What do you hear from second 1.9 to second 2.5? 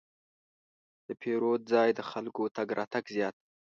ته د خلکو